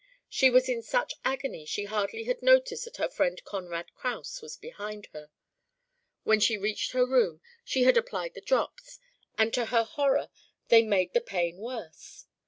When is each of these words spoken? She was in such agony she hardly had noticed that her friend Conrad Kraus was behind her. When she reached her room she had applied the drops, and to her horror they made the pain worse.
She 0.29 0.49
was 0.49 0.67
in 0.67 0.81
such 0.81 1.13
agony 1.23 1.63
she 1.63 1.83
hardly 1.85 2.23
had 2.23 2.41
noticed 2.41 2.85
that 2.85 2.97
her 2.97 3.07
friend 3.07 3.39
Conrad 3.45 3.93
Kraus 3.93 4.41
was 4.41 4.57
behind 4.57 5.05
her. 5.13 5.29
When 6.23 6.39
she 6.39 6.57
reached 6.57 6.93
her 6.93 7.05
room 7.05 7.39
she 7.63 7.83
had 7.83 7.97
applied 7.97 8.33
the 8.33 8.41
drops, 8.41 8.97
and 9.37 9.53
to 9.53 9.65
her 9.67 9.83
horror 9.83 10.29
they 10.69 10.81
made 10.81 11.13
the 11.13 11.21
pain 11.21 11.57
worse. 11.57 12.25